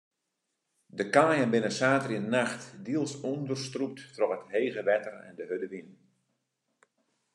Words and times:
De 1.01 1.05
kaaien 1.13 1.51
binne 1.53 1.71
saterdeitenacht 1.79 2.63
diels 2.85 3.13
ûnderstrûpt 3.31 3.99
troch 4.15 4.35
it 4.37 4.43
hege 4.53 4.81
wetter 4.89 5.15
en 5.27 5.33
de 5.39 5.45
hurde 5.49 5.67
wyn. 5.73 5.89